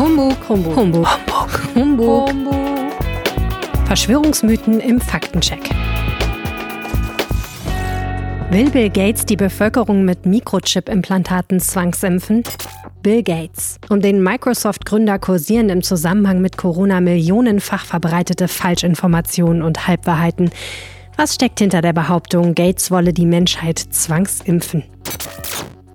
Humbug, 0.00 0.34
Humbug, 0.48 0.76
Humbug, 0.76 1.06
Humbug, 1.06 1.74
Humbug. 1.74 2.28
Humbug. 2.30 2.56
Verschwörungsmythen 3.84 4.80
im 4.80 4.98
Faktencheck. 4.98 5.60
Will 8.50 8.70
Bill 8.70 8.88
Gates 8.88 9.26
die 9.26 9.36
Bevölkerung 9.36 10.06
mit 10.06 10.24
Mikrochip-Implantaten 10.24 11.60
zwangsimpfen? 11.60 12.44
Bill 13.02 13.22
Gates. 13.22 13.78
Um 13.90 14.00
den 14.00 14.22
Microsoft-Gründer 14.22 15.18
kursieren 15.18 15.68
im 15.68 15.82
Zusammenhang 15.82 16.40
mit 16.40 16.56
Corona 16.56 17.02
millionenfach 17.02 17.84
verbreitete 17.84 18.48
Falschinformationen 18.48 19.60
und 19.60 19.86
Halbwahrheiten. 19.86 20.48
Was 21.18 21.34
steckt 21.34 21.58
hinter 21.58 21.82
der 21.82 21.92
Behauptung, 21.92 22.54
Gates 22.54 22.90
wolle 22.90 23.12
die 23.12 23.26
Menschheit 23.26 23.78
zwangsimpfen? 23.78 24.82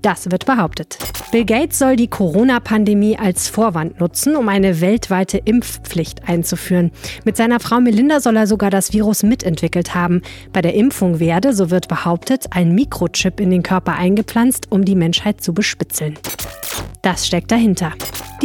Das 0.05 0.29
wird 0.29 0.45
behauptet. 0.45 0.99
Bill 1.31 1.45
Gates 1.45 1.79
soll 1.79 1.95
die 1.95 2.07
Corona-Pandemie 2.07 3.17
als 3.17 3.49
Vorwand 3.49 3.99
nutzen, 3.99 4.35
um 4.35 4.49
eine 4.49 4.79
weltweite 4.79 5.39
Impfpflicht 5.39 6.29
einzuführen. 6.29 6.91
Mit 7.23 7.37
seiner 7.37 7.59
Frau 7.59 7.81
Melinda 7.81 8.19
soll 8.19 8.37
er 8.37 8.45
sogar 8.45 8.69
das 8.69 8.93
Virus 8.93 9.23
mitentwickelt 9.23 9.95
haben. 9.95 10.21
Bei 10.53 10.61
der 10.61 10.75
Impfung 10.75 11.19
werde, 11.19 11.53
so 11.53 11.71
wird 11.71 11.87
behauptet, 11.87 12.45
ein 12.51 12.75
Mikrochip 12.75 13.39
in 13.39 13.49
den 13.49 13.63
Körper 13.63 13.93
eingepflanzt, 13.93 14.67
um 14.69 14.85
die 14.85 14.93
Menschheit 14.93 15.41
zu 15.41 15.55
bespitzeln. 15.55 16.19
Das 17.01 17.25
steckt 17.25 17.51
dahinter. 17.51 17.93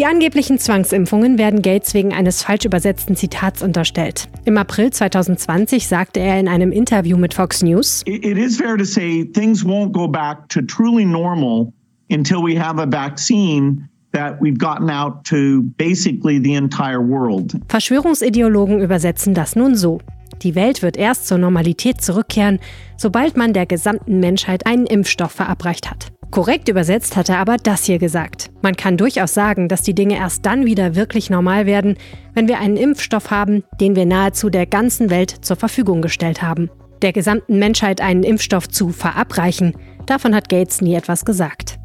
Die 0.00 0.06
angeblichen 0.06 0.58
Zwangsimpfungen 0.58 1.36
werden 1.36 1.60
Gates 1.60 1.92
wegen 1.92 2.14
eines 2.14 2.42
falsch 2.42 2.64
übersetzten 2.64 3.16
Zitats 3.16 3.60
unterstellt. 3.60 4.30
Im 4.46 4.56
April 4.56 4.90
2020 4.90 5.86
sagte 5.86 6.20
er 6.20 6.40
in 6.40 6.48
einem 6.48 6.72
Interview 6.72 7.18
mit 7.18 7.34
Fox 7.34 7.62
News: 7.62 8.02
It 8.06 8.24
is 8.38 8.56
fair 8.56 8.78
to 8.78 8.84
say 8.84 9.26
things 9.26 9.62
won't 9.62 9.92
go 9.92 10.08
back 10.08 10.48
to 10.48 10.62
truly 10.62 11.04
normal 11.04 11.74
until 12.10 12.38
we 12.38 12.58
have 12.58 12.80
a 12.80 12.86
vaccine 12.90 13.90
that 14.14 14.40
we've 14.40 14.56
gotten 14.56 14.88
out 14.88 15.22
to 15.24 15.64
basically 15.76 16.40
the 16.42 16.54
entire 16.54 17.06
world. 17.06 17.54
Verschwörungsideologen 17.68 18.80
übersetzen 18.80 19.34
das 19.34 19.54
nun 19.54 19.76
so: 19.76 20.00
Die 20.40 20.54
Welt 20.54 20.80
wird 20.80 20.96
erst 20.96 21.28
zur 21.28 21.36
Normalität 21.36 22.00
zurückkehren, 22.00 22.58
sobald 22.96 23.36
man 23.36 23.52
der 23.52 23.66
gesamten 23.66 24.18
Menschheit 24.18 24.64
einen 24.64 24.86
Impfstoff 24.86 25.32
verabreicht 25.32 25.90
hat. 25.90 26.10
Korrekt 26.30 26.68
übersetzt 26.68 27.16
hat 27.16 27.28
er 27.28 27.38
aber 27.38 27.56
das 27.56 27.84
hier 27.84 27.98
gesagt. 27.98 28.50
Man 28.62 28.76
kann 28.76 28.96
durchaus 28.96 29.34
sagen, 29.34 29.66
dass 29.66 29.82
die 29.82 29.96
Dinge 29.96 30.16
erst 30.16 30.46
dann 30.46 30.64
wieder 30.64 30.94
wirklich 30.94 31.28
normal 31.28 31.66
werden, 31.66 31.96
wenn 32.34 32.46
wir 32.46 32.60
einen 32.60 32.76
Impfstoff 32.76 33.32
haben, 33.32 33.64
den 33.80 33.96
wir 33.96 34.06
nahezu 34.06 34.48
der 34.48 34.66
ganzen 34.66 35.10
Welt 35.10 35.44
zur 35.44 35.56
Verfügung 35.56 36.02
gestellt 36.02 36.40
haben. 36.40 36.70
Der 37.02 37.12
gesamten 37.12 37.58
Menschheit 37.58 38.00
einen 38.00 38.22
Impfstoff 38.22 38.68
zu 38.68 38.90
verabreichen, 38.90 39.74
davon 40.06 40.34
hat 40.34 40.48
Gates 40.48 40.80
nie 40.80 40.94
etwas 40.94 41.24
gesagt. 41.24 41.78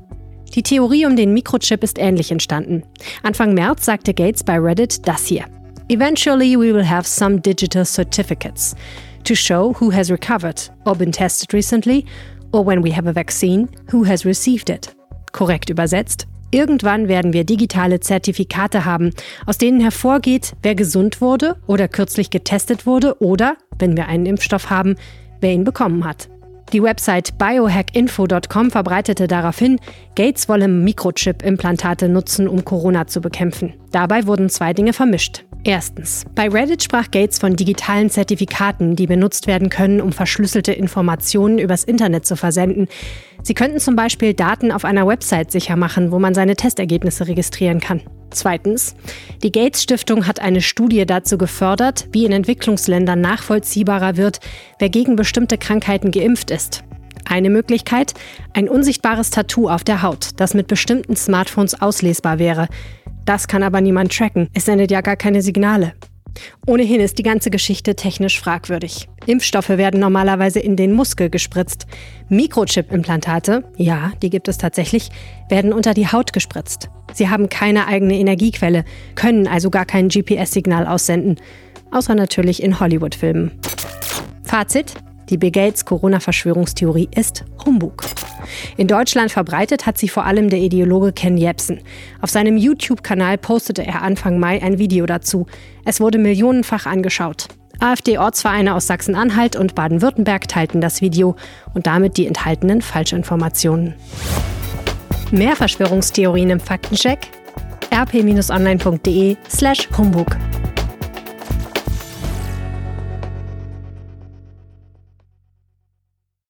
Die 0.54 0.62
Theorie 0.62 1.08
um 1.08 1.16
den 1.16 1.34
Mikrochip 1.34 1.84
ist 1.84 1.98
ähnlich 1.98 2.32
entstanden. 2.32 2.84
Anfang 3.24 3.56
März 3.56 3.86
sagte 3.86 4.14
Gates 4.14 4.44
bei 4.44 4.60
Reddit 4.60 5.08
das 5.08 5.26
hier. 5.26 5.46
Eventually 5.90 6.56
we 6.56 6.74
will 6.74 6.88
have 6.88 7.08
some 7.08 7.40
digital 7.42 7.84
certificates 7.84 8.76
to 9.24 9.34
show 9.34 9.76
who 9.80 9.92
has 9.92 10.12
recovered 10.12 10.72
or 10.86 10.96
been 10.96 11.12
tested 11.12 11.52
recently 11.54 12.06
or 12.56 12.66
when 12.66 12.84
we 12.84 12.96
have 12.96 13.08
a 13.08 13.14
vaccine, 13.14 13.68
who 13.92 14.08
has 14.08 14.26
received 14.26 14.70
it. 14.70 14.96
Korrekt 15.34 15.70
übersetzt. 15.70 16.28
Irgendwann 16.52 17.10
werden 17.10 17.34
wir 17.34 17.44
digitale 17.44 18.00
Zertifikate 18.00 18.86
haben, 18.86 19.12
aus 19.46 19.58
denen 19.58 19.82
hervorgeht, 19.82 20.54
wer 20.64 20.74
gesund 20.74 21.20
wurde 21.20 21.58
oder 21.68 21.90
kürzlich 21.90 22.30
getestet 22.30 22.86
wurde 22.86 23.22
oder, 23.22 23.58
wenn 23.78 23.98
wir 23.98 24.08
einen 24.08 24.26
Impfstoff 24.26 24.70
haben, 24.70 24.96
wer 25.42 25.52
ihn 25.52 25.66
bekommen 25.66 26.06
hat. 26.06 26.30
Die 26.72 26.82
Website 26.82 27.38
biohackinfo.com 27.38 28.72
verbreitete 28.72 29.28
daraufhin, 29.28 29.80
Gates 30.16 30.48
wolle 30.48 30.68
Mikrochip-Implantate 30.68 32.10
nutzen, 32.10 32.48
um 32.48 32.64
Corona 32.64 33.06
zu 33.06 33.22
bekämpfen. 33.22 33.74
Dabei 33.92 34.26
wurden 34.26 34.50
zwei 34.50 34.74
Dinge 34.74 34.94
vermischt. 34.94 35.46
Erstens. 35.68 36.26
Bei 36.36 36.48
Reddit 36.48 36.84
sprach 36.84 37.10
Gates 37.10 37.40
von 37.40 37.56
digitalen 37.56 38.12
Zertifikaten, 38.12 38.96
die 38.96 39.08
benutzt 39.08 39.48
werden 39.48 39.70
können, 39.70 40.00
um 40.00 40.12
verschlüsselte 40.12 40.72
Informationen 40.72 41.58
übers 41.58 41.84
Internet 41.84 42.28
zu 42.28 42.36
versenden. 42.36 42.88
Sie 43.42 43.56
könnten 43.56 43.80
zum 43.80 43.96
Beispiel 43.96 44.36
Daten 44.36 44.72
auf 44.72 44.86
einer 44.86 45.08
Website 45.08 45.52
sicher 45.52 45.76
machen, 45.76 46.12
wo 46.12 46.20
man 46.20 46.36
seine 46.36 46.56
Testergebnisse 46.56 47.28
registrieren 47.28 47.80
kann. 47.80 48.02
Zweitens. 48.30 48.96
Die 49.42 49.52
Gates 49.52 49.82
Stiftung 49.82 50.28
hat 50.28 50.40
eine 50.40 50.62
Studie 50.62 51.04
dazu 51.08 51.40
gefördert, 51.40 52.10
wie 52.12 52.26
in 52.26 52.32
Entwicklungsländern 52.32 53.20
nachvollziehbarer 53.20 54.18
wird, 54.18 54.42
wer 54.78 54.90
gegen 54.90 55.16
bestimmte 55.16 55.58
Krankheiten 55.58 56.12
geimpft 56.12 56.52
ist. 56.52 56.84
Eine 57.28 57.50
Möglichkeit, 57.50 58.14
ein 58.54 58.70
unsichtbares 58.70 59.32
Tattoo 59.32 59.68
auf 59.68 59.84
der 59.84 60.04
Haut, 60.04 60.30
das 60.36 60.54
mit 60.54 60.68
bestimmten 60.68 61.16
Smartphones 61.16 61.82
auslesbar 61.82 62.38
wäre. 62.38 62.68
Das 63.26 63.48
kann 63.48 63.64
aber 63.64 63.82
niemand 63.82 64.16
tracken. 64.16 64.50
Es 64.54 64.66
sendet 64.66 64.92
ja 64.92 65.02
gar 65.02 65.16
keine 65.16 65.42
Signale. 65.42 65.94
Ohnehin 66.66 67.00
ist 67.00 67.18
die 67.18 67.24
ganze 67.24 67.50
Geschichte 67.50 67.96
technisch 67.96 68.40
fragwürdig. 68.40 69.08
Impfstoffe 69.26 69.70
werden 69.70 70.00
normalerweise 70.00 70.60
in 70.60 70.76
den 70.76 70.92
Muskel 70.92 71.30
gespritzt. 71.30 71.88
Mikrochip-Implantate, 72.30 73.64
ja, 73.78 74.12
die 74.22 74.30
gibt 74.30 74.48
es 74.48 74.58
tatsächlich, 74.58 75.10
werden 75.50 75.74
unter 75.74 75.94
die 75.94 76.08
Haut 76.08 76.34
gespritzt. 76.34 76.90
Sie 77.14 77.30
haben 77.30 77.50
keine 77.50 77.88
eigene 77.88 78.18
Energiequelle, 78.18 78.84
können 79.16 79.48
also 79.48 79.70
gar 79.70 79.86
kein 79.86 80.10
GPS-Signal 80.10 80.88
aussenden. 80.88 81.38
Außer 81.92 82.16
natürlich 82.16 82.62
in 82.62 82.80
Hollywood-Filmen. 82.80 83.52
Fazit: 84.44 84.96
Die 85.30 85.38
Bill 85.38 85.52
Gates 85.52 85.86
Corona-Verschwörungstheorie 85.86 87.10
ist 87.16 87.46
Humbug. 87.66 88.04
In 88.78 88.88
Deutschland 88.88 89.32
verbreitet 89.32 89.86
hat 89.86 89.98
sie 89.98 90.10
vor 90.10 90.26
allem 90.26 90.50
der 90.50 90.60
Ideologe 90.60 91.12
Ken 91.12 91.38
Jebsen. 91.38 91.82
Auf 92.22 92.30
seinem 92.30 92.58
YouTube-Kanal 92.58 93.38
postete 93.38 93.86
er 93.86 94.02
Anfang 94.02 94.40
Mai 94.40 94.62
ein 94.62 94.80
Video 94.80 95.06
dazu. 95.06 95.48
Es 95.84 96.00
wurde 96.00 96.18
millionenfach 96.18 96.86
angeschaut. 96.86 97.48
AfD-Ortsvereine 97.80 98.74
aus 98.74 98.88
Sachsen-Anhalt 98.88 99.56
und 99.56 99.76
Baden-Württemberg 99.76 100.48
teilten 100.48 100.82
das 100.82 101.02
Video 101.02 101.36
und 101.74 101.88
damit 101.88 102.18
die 102.18 102.28
enthaltenen 102.28 102.82
Falschinformationen. 102.82 103.96
Mehr 105.32 105.56
Verschwörungstheorien 105.56 106.50
im 106.50 106.60
Faktencheck? 106.60 107.28
rp-online.de 107.92 109.38
slash 109.50 109.88
Humbug. 109.98 110.38